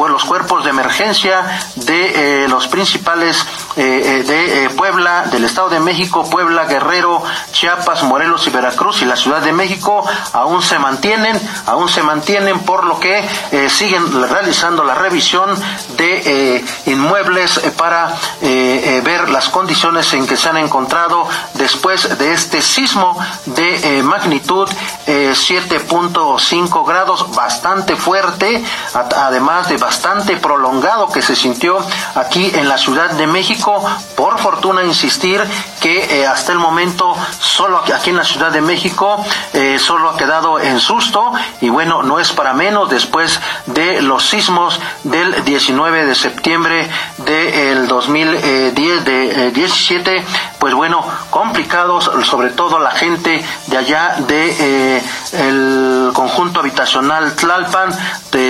los 0.09 0.25
cuerpos 0.25 0.63
de 0.63 0.69
emergencia 0.69 1.59
de 1.75 2.47
los 2.49 2.67
principales 2.67 3.45
de 3.77 4.69
Puebla, 4.75 5.25
del 5.31 5.45
Estado 5.45 5.69
de 5.69 5.79
México, 5.79 6.29
Puebla, 6.29 6.65
Guerrero, 6.65 7.23
Chiapas, 7.51 8.03
Morelos 8.03 8.47
y 8.47 8.49
Veracruz 8.49 9.01
y 9.01 9.05
la 9.05 9.15
Ciudad 9.15 9.41
de 9.41 9.53
México 9.53 10.05
aún 10.33 10.61
se 10.61 10.79
mantienen, 10.79 11.39
aún 11.65 11.87
se 11.87 12.01
mantienen 12.01 12.59
por 12.61 12.85
lo 12.85 12.99
que 12.99 13.23
siguen 13.69 14.29
realizando 14.29 14.83
la 14.83 14.95
revisión 14.95 15.49
de 15.97 16.63
inmuebles 16.85 17.59
para 17.77 18.15
ver 18.41 19.29
las 19.29 19.49
condiciones 19.49 20.11
en 20.13 20.25
que 20.25 20.37
se 20.37 20.49
han 20.49 20.57
encontrado 20.57 21.27
después 21.53 22.17
de 22.17 22.33
este 22.33 22.61
sismo 22.61 23.17
de 23.45 24.01
magnitud 24.03 24.67
7.5 25.07 26.85
grados, 26.85 27.31
bastante 27.33 27.95
fuerte, 27.95 28.63
además 28.93 29.69
de 29.69 29.77
bastante 29.77 30.35
prolongado 30.35 31.09
que 31.09 31.21
se 31.21 31.35
sintió 31.35 31.79
aquí 32.15 32.51
en 32.53 32.67
la 32.67 32.77
Ciudad 32.77 33.11
de 33.11 33.25
México. 33.27 33.83
Por 34.15 34.37
fortuna 34.39 34.83
insistir 34.83 35.41
que 35.79 36.21
eh, 36.21 36.27
hasta 36.27 36.51
el 36.51 36.59
momento 36.59 37.15
solo 37.39 37.77
aquí 37.77 38.09
en 38.09 38.17
la 38.17 38.23
Ciudad 38.23 38.51
de 38.51 38.61
México 38.61 39.23
eh, 39.53 39.77
solo 39.79 40.09
ha 40.09 40.17
quedado 40.17 40.59
en 40.59 40.79
susto 40.79 41.31
y 41.61 41.69
bueno, 41.69 42.03
no 42.03 42.19
es 42.19 42.31
para 42.31 42.53
menos 42.53 42.89
después 42.89 43.39
de 43.65 44.01
los 44.01 44.27
sismos 44.27 44.79
del 45.03 45.43
19 45.43 46.05
de 46.05 46.15
septiembre 46.15 46.89
del 47.17 47.87
2010 47.87 49.05
de 49.05 49.51
17, 49.51 50.25
pues 50.59 50.73
bueno, 50.73 51.03
complicados, 51.29 52.11
sobre 52.23 52.49
todo 52.49 52.79
la 52.79 52.91
gente 52.91 53.43
de 53.67 53.77
allá 53.77 54.15
de 54.27 54.55
eh, 54.97 55.03
el 55.33 56.11
conjunto 56.13 56.59
habitacional 56.59 57.35
Tlalpan, 57.35 57.89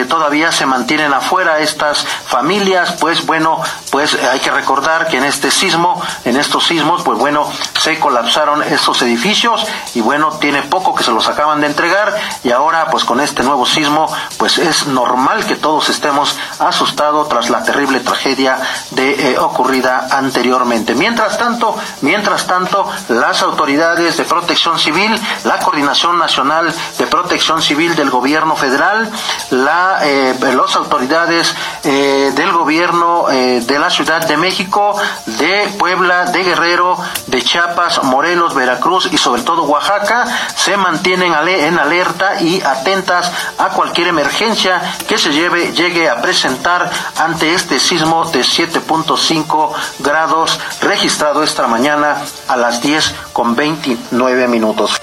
todavía 0.10 0.52
se 0.52 0.66
mantienen 0.66 1.14
afuera 1.14 1.60
estas 1.60 2.06
familias, 2.06 2.94
pues 3.00 3.26
bueno, 3.26 3.62
pues 3.92 4.16
hay 4.16 4.40
que 4.40 4.52
recordar 4.52 5.08
que 5.08 5.18
en 5.18 5.24
este 5.24 5.50
sismo, 5.50 6.02
en 6.26 6.38
estos 6.38 6.66
sismos, 6.68 7.04
pues 7.04 7.17
bueno, 7.18 7.50
se 7.80 8.00
colapsaron 8.00 8.64
estos 8.64 9.02
edificios 9.02 9.66
y 9.96 10.02
bueno, 10.02 10.30
tiene 10.40 10.64
poco 10.64 10.96
que 10.96 11.04
se 11.04 11.12
los 11.12 11.28
acaban 11.28 11.62
de 11.62 11.68
entregar 11.68 12.16
y 12.44 12.52
ahora 12.52 12.90
pues 12.90 13.04
con 13.04 13.20
este 13.20 13.44
nuevo 13.44 13.66
sismo, 13.66 14.12
pues 14.38 14.58
es 14.58 14.88
normal 14.88 15.46
que 15.46 15.56
todos 15.56 15.90
estemos 15.90 16.38
asustados 16.60 17.30
tras 17.30 17.50
la 17.50 17.64
terrible 17.64 18.00
tragedia 18.00 18.58
de 18.92 19.32
eh, 19.32 19.38
ocurrida 19.40 20.08
anteriormente. 20.12 20.96
Mientras 20.96 21.38
tanto, 21.38 21.76
mientras 22.02 22.48
tanto, 22.48 22.88
las 23.10 23.42
autoridades 23.42 24.18
de 24.18 24.24
protección 24.24 24.80
civil, 24.80 25.20
la 25.44 25.60
Coordinación 25.60 26.18
Nacional 26.18 26.74
de 26.98 27.08
Protección 27.08 27.62
Civil 27.62 27.96
del 27.96 28.10
Gobierno 28.10 28.56
Federal, 28.56 29.10
la, 29.52 30.00
eh, 30.04 30.36
las 30.40 30.76
autoridades 30.76 31.56
eh, 31.84 32.32
del 32.36 32.52
gobierno 32.52 33.28
de 33.28 33.80
la 33.80 33.90
Ciudad 33.90 34.26
de 34.26 34.38
México, 34.38 34.96
de 35.26 35.74
Puebla, 35.78 36.26
de 36.26 36.44
Guerrero, 36.44 36.98
de 37.28 37.42
Chiapas, 37.42 38.04
Morelos, 38.04 38.54
Veracruz 38.54 39.10
y 39.12 39.18
sobre 39.18 39.42
todo 39.42 39.64
Oaxaca 39.64 40.26
se 40.56 40.78
mantienen 40.78 41.34
en 41.34 41.80
alerta 41.80 42.42
y 42.42 42.62
atentas 42.62 43.32
a 43.58 43.70
cualquier 43.70 44.08
emergencia 44.08 44.82
que 45.08 45.18
se 45.18 45.32
lleve, 45.32 45.72
llegue 45.74 46.10
a 46.10 46.22
presentar 46.22 46.90
ante 47.18 47.54
este 47.54 47.80
sismo 47.80 48.26
de 48.26 48.42
7.5 48.42 49.74
grados 50.00 50.60
registrado 50.82 51.44
esta 51.44 51.68
mañana 51.68 52.18
a 52.48 52.56
las 52.56 52.82
10 52.82 53.14
con 53.34 53.56
29 53.56 54.48
minutos. 54.48 55.00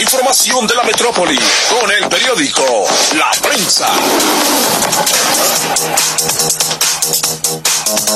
Información 0.00 0.66
de 0.66 0.74
la 0.74 0.82
metrópoli 0.82 1.38
con 1.70 1.90
el 1.90 2.08
periódico 2.08 2.62
La 3.16 3.30
Prensa. 3.40 3.86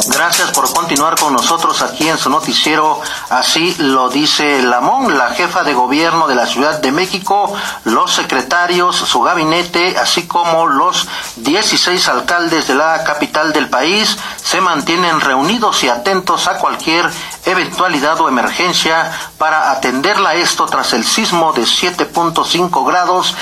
Gracias 0.08 0.50
por 0.52 0.72
continuar 0.72 1.18
con 1.18 1.32
nosotros 1.32 1.82
aquí 1.82 2.08
en 2.08 2.18
su 2.18 2.30
noticiero. 2.30 3.00
Así 3.28 3.74
lo 3.78 4.08
dice 4.08 4.62
Lamón, 4.62 5.16
la 5.18 5.30
jefa 5.30 5.62
de 5.62 5.74
gobierno 5.74 6.26
de 6.26 6.34
la 6.34 6.46
Ciudad 6.46 6.80
de 6.80 6.90
México, 6.90 7.52
los 7.84 8.12
secretarios, 8.12 8.96
su 8.96 9.20
gabinete, 9.20 9.96
así 9.98 10.26
como 10.26 10.66
los 10.66 11.06
16 11.36 12.08
alcaldes 12.08 12.66
de 12.66 12.74
la 12.74 13.04
capital 13.04 13.52
del 13.52 13.68
país, 13.68 14.16
se 14.42 14.60
mantienen 14.60 15.20
reunidos 15.20 15.84
y 15.84 15.88
atentos 15.88 16.48
a 16.48 16.58
cualquier 16.58 17.08
eventualidad 17.44 18.20
o 18.20 18.28
emergencia 18.28 19.10
para 19.38 19.70
atenderla. 19.70 20.34
Esto 20.34 20.66
tras 20.66 20.92
el 20.92 21.04
sismo 21.04 21.52
de 21.52 21.62
7.5 21.62 22.86
grados 22.86 23.34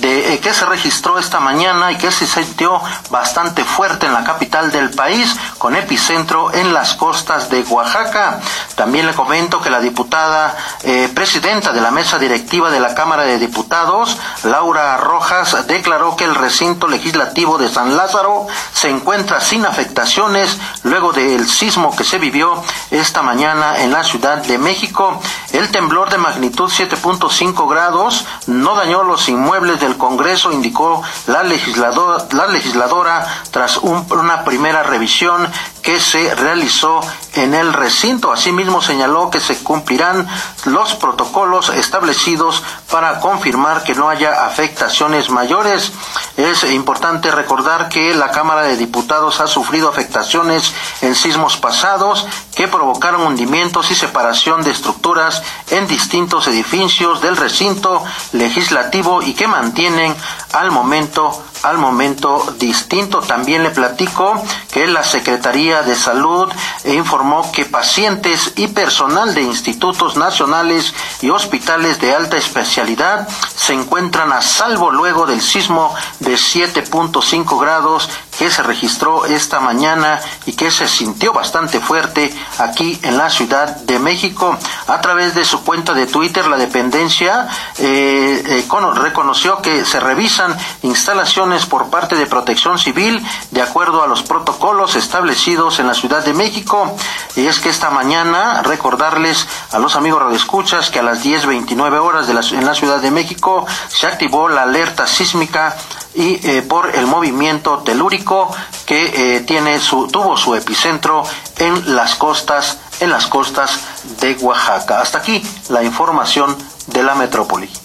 de, 0.00 0.34
eh, 0.34 0.40
que 0.40 0.54
se 0.54 0.66
registró 0.66 1.18
esta 1.18 1.40
mañana 1.40 1.92
y 1.92 1.98
que 1.98 2.10
se 2.10 2.26
sintió 2.26 2.80
bastante 3.10 3.64
fuerte 3.64 4.06
en 4.06 4.12
la 4.12 4.24
capital 4.24 4.70
del 4.70 4.90
país, 4.90 5.36
con 5.58 5.76
epicentro 5.76 6.52
en 6.52 6.72
las 6.72 6.94
costas 6.94 7.50
de 7.50 7.62
Oaxaca. 7.62 8.40
También 8.74 9.06
le 9.06 9.14
comento 9.14 9.60
que 9.60 9.70
la 9.70 9.80
diputada 9.80 10.56
eh, 10.82 11.10
presidenta 11.14 11.72
de 11.72 11.80
la 11.80 11.90
mesa 11.90 12.18
directiva 12.18 12.70
de 12.70 12.80
la 12.80 12.94
Cámara 12.94 13.24
de 13.24 13.38
Diputados, 13.38 14.16
Laura 14.44 14.96
Rojas, 14.96 15.66
declaró 15.66 16.16
que 16.16 16.24
el 16.24 16.34
recinto 16.34 16.88
legislativo 16.88 17.58
de 17.58 17.68
San 17.68 17.96
Lázaro 17.96 18.46
se 18.72 18.88
encuentra 18.90 19.40
sin 19.40 19.64
afectaciones 19.64 20.58
luego 20.82 21.12
del 21.12 21.48
sismo 21.48 21.94
que 21.94 22.04
se 22.04 22.18
vivió 22.18 22.62
esta 22.90 23.22
mañana 23.22 23.80
en 23.82 23.92
la 23.92 24.04
Ciudad 24.04 24.38
de 24.38 24.58
México. 24.58 25.20
El 25.52 25.70
temblor 25.70 26.10
de 26.10 26.18
magnitud 26.18 26.70
7.5 26.70 27.68
grados 27.68 28.26
no 28.46 28.74
dañó 28.74 29.02
los 29.02 29.28
inmuebles 29.28 29.80
del 29.86 29.96
Congreso, 29.96 30.52
indicó 30.52 31.02
la 31.26 31.42
legisladora, 31.42 32.26
la 32.32 32.46
legisladora 32.46 33.26
tras 33.50 33.78
una 33.78 34.44
primera 34.44 34.82
revisión 34.82 35.48
que 35.86 36.00
se 36.00 36.34
realizó 36.34 37.00
en 37.34 37.54
el 37.54 37.72
recinto. 37.72 38.32
Asimismo 38.32 38.82
señaló 38.82 39.30
que 39.30 39.38
se 39.38 39.62
cumplirán 39.62 40.26
los 40.64 40.94
protocolos 40.94 41.68
establecidos 41.68 42.60
para 42.90 43.20
confirmar 43.20 43.84
que 43.84 43.94
no 43.94 44.08
haya 44.08 44.46
afectaciones 44.46 45.30
mayores. 45.30 45.92
Es 46.36 46.64
importante 46.64 47.30
recordar 47.30 47.88
que 47.88 48.16
la 48.16 48.32
Cámara 48.32 48.62
de 48.62 48.76
Diputados 48.76 49.38
ha 49.38 49.46
sufrido 49.46 49.88
afectaciones 49.88 50.74
en 51.02 51.14
sismos 51.14 51.56
pasados 51.56 52.26
que 52.56 52.66
provocaron 52.66 53.22
hundimientos 53.22 53.92
y 53.92 53.94
separación 53.94 54.64
de 54.64 54.72
estructuras 54.72 55.40
en 55.70 55.86
distintos 55.86 56.48
edificios 56.48 57.20
del 57.20 57.36
recinto 57.36 58.02
legislativo 58.32 59.22
y 59.22 59.34
que 59.34 59.46
mantienen 59.46 60.16
al 60.52 60.72
momento 60.72 61.44
al 61.62 61.78
momento 61.78 62.54
distinto. 62.58 63.20
También 63.20 63.62
le 63.62 63.70
platico 63.70 64.42
que 64.72 64.86
la 64.86 65.04
Secretaría 65.04 65.82
de 65.82 65.94
Salud 65.94 66.52
informó 66.84 67.50
que 67.52 67.64
pacientes 67.64 68.52
y 68.56 68.68
personal 68.68 69.34
de 69.34 69.42
institutos 69.42 70.16
nacionales 70.16 70.94
y 71.22 71.30
hospitales 71.30 72.00
de 72.00 72.14
alta 72.14 72.36
especialidad 72.36 73.28
se 73.54 73.72
encuentran 73.72 74.32
a 74.32 74.42
salvo 74.42 74.90
luego 74.90 75.26
del 75.26 75.40
sismo 75.40 75.94
de 76.20 76.34
7.5 76.34 77.60
grados 77.60 78.08
que 78.38 78.50
se 78.50 78.62
registró 78.62 79.26
esta 79.26 79.60
mañana 79.60 80.20
y 80.44 80.52
que 80.52 80.70
se 80.70 80.88
sintió 80.88 81.32
bastante 81.32 81.80
fuerte 81.80 82.32
aquí 82.58 82.98
en 83.02 83.16
la 83.16 83.30
Ciudad 83.30 83.76
de 83.76 83.98
México. 83.98 84.56
A 84.86 85.00
través 85.00 85.34
de 85.34 85.44
su 85.44 85.64
cuenta 85.64 85.92
de 85.94 86.06
Twitter, 86.06 86.46
la 86.46 86.56
dependencia 86.56 87.48
eh, 87.78 88.42
eh, 88.46 88.94
reconoció 88.94 89.60
que 89.62 89.84
se 89.84 90.00
revisan 90.00 90.56
instalaciones 90.82 91.66
por 91.66 91.90
parte 91.90 92.16
de 92.16 92.26
Protección 92.26 92.78
Civil 92.78 93.24
de 93.50 93.62
acuerdo 93.62 94.02
a 94.02 94.06
los 94.06 94.22
protocolos 94.22 94.96
establecidos 94.96 95.78
en 95.78 95.86
la 95.86 95.94
Ciudad 95.94 96.24
de 96.24 96.34
México. 96.34 96.96
Y 97.36 97.46
es 97.46 97.60
que 97.60 97.68
esta 97.68 97.90
mañana 97.90 98.62
recordarles 98.62 99.46
a 99.72 99.78
los 99.78 99.96
amigos 99.96 100.22
radioescuchas 100.22 100.90
que 100.90 100.98
a 100.98 101.02
las 101.02 101.24
10.29 101.24 102.00
horas 102.00 102.26
de 102.26 102.34
la, 102.34 102.40
en 102.40 102.66
la 102.66 102.74
Ciudad 102.74 103.00
de 103.00 103.10
México 103.10 103.66
se 103.88 104.06
activó 104.06 104.48
la 104.48 104.62
alerta 104.62 105.06
sísmica 105.06 105.76
y 106.16 106.40
eh, 106.48 106.62
por 106.62 106.96
el 106.96 107.06
movimiento 107.06 107.78
telúrico 107.84 108.50
que 108.86 109.36
eh, 109.36 109.40
tiene 109.40 109.78
su, 109.78 110.08
tuvo 110.08 110.36
su 110.36 110.54
epicentro 110.54 111.22
en 111.58 111.94
las 111.94 112.14
costas 112.14 112.78
en 113.00 113.10
las 113.10 113.26
costas 113.26 113.80
de 114.20 114.34
Oaxaca. 114.40 115.02
Hasta 115.02 115.18
aquí 115.18 115.42
la 115.68 115.82
información 115.82 116.56
de 116.86 117.02
la 117.02 117.14
metrópoli. 117.14 117.66
12 117.66 117.76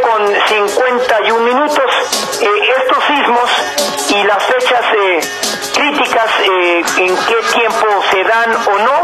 con 0.00 0.26
51 0.48 1.44
minutos. 1.44 1.84
Eh, 2.40 2.48
estos 2.78 3.04
sismos 3.04 3.50
y 4.10 4.24
las 4.26 4.42
fechas 4.44 5.45
críticas 5.96 6.30
en 6.98 7.16
qué 7.16 7.58
tiempo 7.58 7.86
se 8.10 8.24
dan 8.24 8.54
o 8.54 8.78
no, 8.78 9.02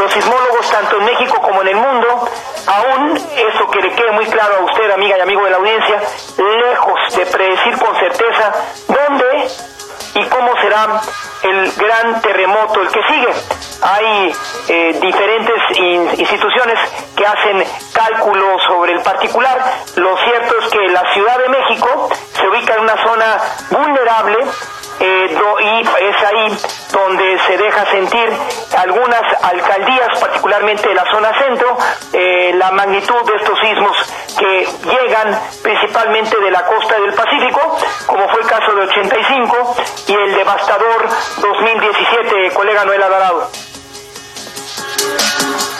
los 0.00 0.12
sismólogos 0.12 0.70
tanto 0.70 0.96
en 0.98 1.04
México 1.04 1.40
como 1.40 1.62
en 1.62 1.68
el 1.68 1.76
mundo, 1.76 2.28
aún 2.66 3.16
eso 3.16 3.70
que 3.70 3.80
le 3.80 3.92
quede 3.94 4.12
muy 4.12 4.26
claro 4.26 4.58
a 4.60 4.64
usted, 4.64 4.90
amiga 4.90 5.18
y 5.18 5.20
amigo 5.20 5.44
de 5.44 5.50
la 5.50 5.56
audiencia, 5.56 6.00
lejos 6.38 7.16
de 7.16 7.26
predecir 7.26 7.78
con 7.78 7.96
certeza 7.96 8.52
dónde 8.86 9.48
y 10.14 10.24
cómo 10.26 10.56
será 10.60 11.00
el 11.42 11.72
gran 11.72 12.20
terremoto, 12.20 12.80
el 12.80 12.88
que 12.88 13.00
sigue. 13.08 13.32
hay 13.82 14.32
eh, 14.68 14.98
diferentes 15.00 15.78
instituciones 16.18 16.78
que 17.16 17.26
hacen 17.26 17.64
cálculos 17.92 18.62
sobre 18.68 18.92
el 18.92 19.02
particular. 19.02 19.58
Lo 19.96 20.16
cierto 20.18 20.54
es 20.62 20.70
que 20.70 20.88
la 20.88 21.12
Ciudad 21.12 21.38
de 21.38 21.48
México 21.48 22.10
se 22.34 22.48
ubica 22.48 22.74
en 22.74 22.80
una 22.80 23.02
zona 23.04 23.38
es 25.80 26.22
ahí 26.24 26.58
donde 26.92 27.38
se 27.46 27.56
deja 27.56 27.86
sentir 27.86 28.28
algunas 28.76 29.22
alcaldías, 29.42 30.18
particularmente 30.18 30.88
de 30.88 30.94
la 30.94 31.04
zona 31.10 31.32
centro, 31.38 31.76
eh, 32.12 32.52
la 32.54 32.70
magnitud 32.72 33.22
de 33.24 33.36
estos 33.36 33.58
sismos 33.60 33.96
que 34.38 34.68
llegan 34.84 35.40
principalmente 35.62 36.38
de 36.38 36.50
la 36.50 36.64
costa 36.64 36.98
del 37.00 37.12
Pacífico, 37.14 37.78
como 38.06 38.28
fue 38.28 38.40
el 38.40 38.46
caso 38.46 38.74
de 38.74 38.82
85 38.82 39.76
y 40.08 40.12
el 40.12 40.34
devastador 40.34 41.08
2017, 41.40 42.50
colega 42.52 42.84
Noel 42.84 43.02
Alvarado. 43.02 43.50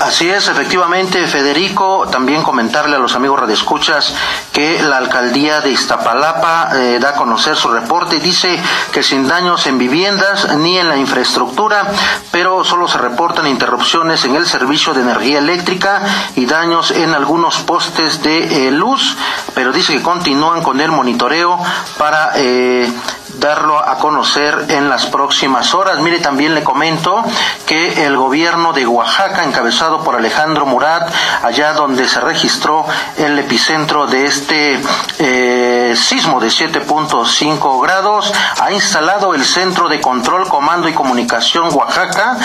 Así 0.01 0.31
es, 0.31 0.49
efectivamente, 0.49 1.27
Federico, 1.27 2.09
también 2.11 2.43
comentarle 2.43 2.97
a 2.97 2.99
los 2.99 3.15
amigos 3.15 3.39
radioescuchas 3.39 4.15
que 4.51 4.83
la 4.83 4.97
alcaldía 4.97 5.61
de 5.61 5.73
Iztapalapa 5.73 6.71
eh, 6.73 6.99
da 6.99 7.11
a 7.11 7.15
conocer 7.15 7.55
su 7.55 7.69
reporte. 7.69 8.17
Y 8.17 8.21
dice 8.21 8.59
que 8.93 9.03
sin 9.03 9.29
daños 9.29 9.67
en 9.67 9.77
viviendas 9.77 10.57
ni 10.57 10.79
en 10.79 10.89
la 10.89 10.97
infraestructura, 10.97 11.87
pero 12.31 12.65
solo 12.65 12.89
se 12.89 12.97
reportan 12.97 13.47
interrupciones 13.47 14.25
en 14.25 14.37
el 14.37 14.47
servicio 14.47 14.95
de 14.95 15.03
energía 15.03 15.39
eléctrica 15.39 16.01
y 16.35 16.47
daños 16.47 16.93
en 16.93 17.13
algunos 17.13 17.59
postes 17.59 18.23
de 18.23 18.69
eh, 18.69 18.71
luz, 18.71 19.19
pero 19.55 19.71
dice 19.71 19.93
que 19.93 20.03
continúan 20.03 20.63
con 20.63 20.81
el 20.81 20.91
monitoreo 20.93 21.59
para 21.99 22.33
eh, 22.37 22.91
darlo 23.41 23.79
a 23.79 23.99
conocer 23.99 24.67
en 24.69 24.89
las 24.89 25.07
próximas 25.07 25.75
horas. 25.75 25.99
Mire, 26.01 26.21
también 26.21 26.55
le 26.55 26.63
comento 26.63 27.25
que 27.67 28.07
el 28.07 28.17
gobierno 28.17 28.73
de 28.73 28.87
Oaxaca, 28.87 29.45
encabezado 29.45 30.05
por 30.05 30.15
Alejandro 30.15 30.67
Murat, 30.67 31.11
allá 31.43 31.73
donde 31.73 32.07
se 32.07 32.21
registró 32.21 32.85
el 33.17 33.39
epicentro 33.39 34.07
de 34.07 34.27
este 34.27 34.81
eh, 35.19 35.95
sismo 35.97 36.39
de 36.39 36.49
7.5 36.49 37.83
grados, 37.83 38.33
ha 38.61 38.71
instalado 38.73 39.35
el 39.35 39.45
Centro 39.45 39.89
de 39.89 40.01
Control, 40.01 40.49
Comando 40.49 40.89
y 40.89 40.93
Comunicación 40.93 41.71
Oaxaca, 41.73 42.37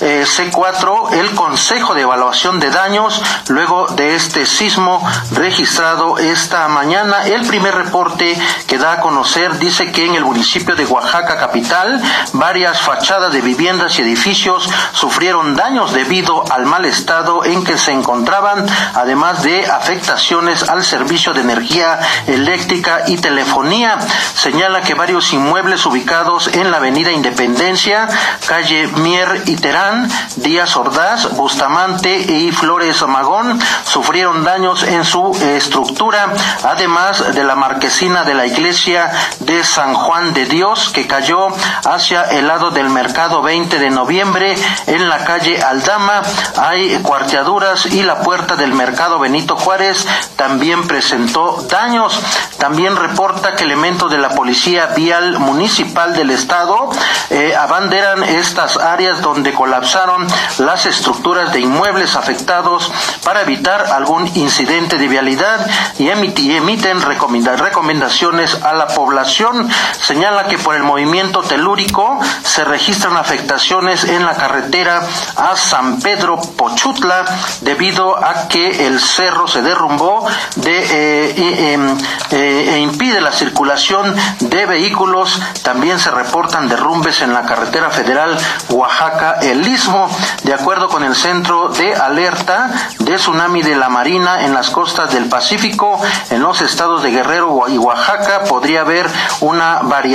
eh, 0.00 0.24
C4, 0.24 1.12
el 1.14 1.34
Consejo 1.34 1.94
de 1.94 2.02
Evaluación 2.02 2.60
de 2.60 2.70
Daños, 2.70 3.20
luego 3.48 3.88
de 3.88 4.14
este 4.14 4.46
sismo 4.46 5.04
registrado 5.32 6.18
esta 6.18 6.68
mañana. 6.68 7.26
El 7.26 7.44
primer 7.46 7.74
reporte 7.74 8.38
que 8.68 8.78
da 8.78 8.92
a 8.92 9.00
conocer 9.00 9.58
dice 9.58 9.90
que 9.90 10.06
en 10.06 10.14
el 10.14 10.24
municipio 10.24 10.43
municipio 10.44 10.76
de 10.76 10.84
Oaxaca 10.84 11.38
capital, 11.38 12.02
varias 12.34 12.78
fachadas 12.78 13.32
de 13.32 13.40
viviendas 13.40 13.98
y 13.98 14.02
edificios 14.02 14.68
sufrieron 14.92 15.56
daños 15.56 15.94
debido 15.94 16.44
al 16.52 16.66
mal 16.66 16.84
estado 16.84 17.46
en 17.46 17.64
que 17.64 17.78
se 17.78 17.92
encontraban, 17.92 18.66
además 18.92 19.42
de 19.42 19.64
afectaciones 19.64 20.68
al 20.68 20.84
servicio 20.84 21.32
de 21.32 21.40
energía 21.40 21.98
eléctrica 22.26 23.04
y 23.06 23.16
telefonía. 23.16 23.96
Señala 24.34 24.82
que 24.82 24.92
varios 24.92 25.32
inmuebles 25.32 25.86
ubicados 25.86 26.48
en 26.48 26.70
la 26.70 26.76
avenida 26.76 27.10
Independencia, 27.10 28.06
calle 28.46 28.88
Mier 28.88 29.44
y 29.46 29.56
Terán, 29.56 30.10
Díaz 30.36 30.76
Ordaz, 30.76 31.34
Bustamante 31.36 32.18
y 32.18 32.52
Flores 32.52 33.02
Magón 33.08 33.58
sufrieron 33.84 34.44
daños 34.44 34.82
en 34.82 35.06
su 35.06 35.32
estructura, 35.40 36.34
además 36.64 37.34
de 37.34 37.44
la 37.44 37.56
marquesina 37.56 38.24
de 38.24 38.34
la 38.34 38.44
iglesia 38.44 39.10
de 39.40 39.64
San 39.64 39.94
Juan 39.94 40.33
de 40.34 40.46
Dios 40.46 40.90
que 40.92 41.06
cayó 41.06 41.48
hacia 41.84 42.22
el 42.22 42.48
lado 42.48 42.70
del 42.70 42.90
mercado 42.90 43.40
20 43.42 43.78
de 43.78 43.90
noviembre 43.90 44.54
en 44.86 45.08
la 45.08 45.24
calle 45.24 45.62
Aldama. 45.62 46.22
Hay 46.56 46.98
cuarteaduras 46.98 47.86
y 47.86 48.02
la 48.02 48.20
puerta 48.20 48.56
del 48.56 48.74
mercado 48.74 49.18
Benito 49.18 49.56
Juárez 49.56 50.06
también 50.36 50.86
presentó 50.86 51.64
daños. 51.70 52.20
También 52.58 52.96
reporta 52.96 53.54
que 53.54 53.64
elementos 53.64 54.10
de 54.10 54.18
la 54.18 54.30
Policía 54.30 54.86
Vial 54.96 55.38
Municipal 55.38 56.14
del 56.14 56.30
Estado 56.30 56.90
eh, 57.30 57.54
abanderan 57.56 58.22
estas 58.24 58.76
áreas 58.76 59.22
donde 59.22 59.54
colapsaron 59.54 60.26
las 60.58 60.86
estructuras 60.86 61.52
de 61.52 61.60
inmuebles 61.60 62.16
afectados 62.16 62.90
para 63.24 63.42
evitar 63.42 63.86
algún 63.92 64.26
incidente 64.36 64.98
de 64.98 65.08
vialidad 65.08 65.66
y 65.98 66.08
emiten 66.08 67.00
recomendaciones 67.00 68.62
a 68.62 68.72
la 68.72 68.88
población 68.88 69.68
señala 70.24 70.48
que 70.48 70.56
por 70.56 70.74
el 70.74 70.82
movimiento 70.82 71.42
telúrico 71.42 72.18
se 72.42 72.64
registran 72.64 73.14
afectaciones 73.18 74.04
en 74.04 74.24
la 74.24 74.34
carretera 74.34 75.02
a 75.36 75.54
San 75.54 76.00
Pedro 76.00 76.40
Pochutla 76.56 77.26
debido 77.60 78.16
a 78.16 78.48
que 78.48 78.86
el 78.86 79.00
cerro 79.00 79.46
se 79.46 79.60
derrumbó 79.60 80.26
de, 80.56 80.78
eh, 80.78 81.74
em, 81.74 81.94
eh, 82.30 82.70
e 82.72 82.78
impide 82.78 83.20
la 83.20 83.32
circulación 83.32 84.16
de 84.40 84.64
vehículos. 84.64 85.38
También 85.62 85.98
se 85.98 86.10
reportan 86.10 86.70
derrumbes 86.70 87.20
en 87.20 87.34
la 87.34 87.42
carretera 87.42 87.90
federal 87.90 88.34
Oaxaca-El 88.70 89.68
Istmo. 89.68 90.08
De 90.42 90.54
acuerdo 90.54 90.88
con 90.88 91.04
el 91.04 91.14
Centro 91.14 91.68
de 91.68 91.94
Alerta 91.94 92.70
de 92.98 93.16
Tsunami 93.16 93.60
de 93.60 93.76
la 93.76 93.90
Marina 93.90 94.46
en 94.46 94.54
las 94.54 94.70
costas 94.70 95.12
del 95.12 95.26
Pacífico, 95.26 96.00
en 96.30 96.40
los 96.40 96.62
estados 96.62 97.02
de 97.02 97.10
Guerrero 97.10 97.68
y 97.68 97.76
Oaxaca 97.76 98.44
podría 98.44 98.80
haber 98.80 99.06
una 99.40 99.80
variación 99.82 100.13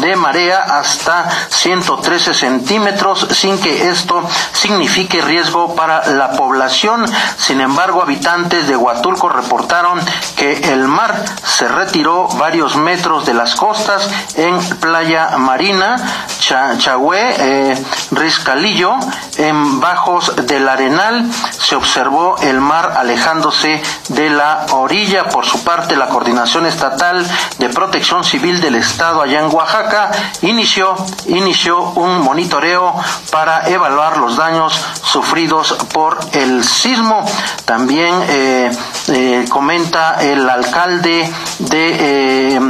de 0.00 0.16
marea 0.16 0.62
hasta 0.62 1.28
113 1.48 2.34
centímetros 2.34 3.26
sin 3.30 3.58
que 3.58 3.88
esto 3.88 4.22
signifique 4.52 5.20
riesgo 5.20 5.74
para 5.74 6.06
la 6.08 6.32
población. 6.32 7.04
Sin 7.36 7.60
embargo, 7.60 8.02
habitantes 8.02 8.68
de 8.68 8.76
Huatulco 8.76 9.28
reportaron 9.28 10.00
que 10.36 10.72
el 10.72 10.86
mar 10.88 11.24
se 11.44 11.68
retiró 11.68 12.28
varios 12.28 12.76
metros 12.76 13.24
de 13.26 13.34
las 13.34 13.54
costas 13.54 14.08
en 14.34 14.58
Playa 14.76 15.36
Marina, 15.38 15.96
Chagüe, 16.38 17.34
eh, 17.38 17.84
Riscalillo, 18.10 18.96
en 19.38 19.80
bajos 19.80 20.34
del 20.46 20.68
Arenal 20.68 21.30
se 21.50 21.76
observó 21.76 22.36
el 22.42 22.60
mar 22.60 22.94
alejándose 22.96 23.82
de 24.08 24.30
la 24.30 24.66
orilla. 24.72 25.24
Por 25.28 25.46
su 25.46 25.62
parte, 25.64 25.96
la 25.96 26.08
Coordinación 26.08 26.66
Estatal 26.66 27.26
de 27.58 27.68
Protección 27.68 28.24
Civil 28.24 28.60
del 28.60 28.76
Estado 28.76 29.11
allá 29.20 29.40
en 29.40 29.54
Oaxaca, 29.54 30.10
inició, 30.42 30.94
inició 31.26 31.80
un 31.80 32.20
monitoreo 32.20 32.94
para 33.30 33.68
evaluar 33.68 34.16
los 34.18 34.36
daños 34.36 34.72
sufridos 35.02 35.76
por 35.92 36.18
el 36.32 36.64
sismo. 36.64 37.24
También 37.64 38.14
eh, 38.28 38.70
eh, 39.08 39.44
comenta 39.50 40.22
el 40.22 40.48
alcalde 40.48 41.30
de 41.58 42.54
eh, 42.56 42.60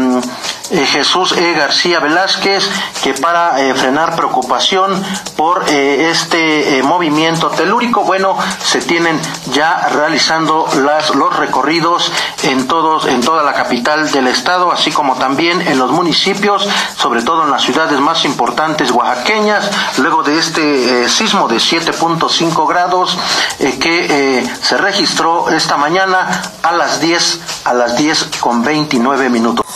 eh, 0.73 0.87
Jesús 0.87 1.33
E. 1.33 1.53
García 1.53 2.01
Velázquez, 2.01 2.67
que 3.03 3.13
para 3.13 3.61
eh, 3.61 3.75
frenar 3.75 4.17
preocupación 4.17 5.03
por 5.37 5.69
eh, 5.69 6.09
este 6.11 6.83
movimiento 6.83 7.51
telúrico, 7.51 8.05
bueno, 8.05 8.39
se 8.65 8.81
tienen 8.81 9.21
ya 9.53 9.89
realizando 9.91 10.67
las, 10.83 11.15
los 11.15 11.37
recorridos 11.37 12.11
en 12.45 12.67
todos, 12.69 13.07
en 13.07 13.21
toda 13.21 13.43
la 13.43 13.53
capital 13.53 14.11
del 14.13 14.29
estado, 14.29 14.73
así 14.73 14.91
como 14.91 15.17
también 15.17 15.61
en 15.61 15.79
los 15.79 15.91
municipios, 15.91 16.67
sobre 16.97 17.23
todo 17.23 17.45
en 17.45 17.51
las 17.51 17.63
ciudades 17.63 18.01
más 18.01 18.25
importantes 18.25 18.91
oaxaqueñas, 18.93 19.71
luego 19.99 20.23
de 20.23 20.39
este 20.39 21.07
sismo 21.09 21.49
de 21.49 21.57
7.5 21.57 22.67
grados 22.67 23.19
que 23.59 24.49
se 24.63 24.77
registró 24.79 25.51
esta 25.51 25.77
mañana 25.77 26.43
a 26.63 26.73
las 26.73 27.01
10, 27.01 27.41
a 27.65 27.75
las 27.75 27.97
10 27.99 28.31
con 28.41 28.63
29 28.63 29.29
minutos. 29.29 29.67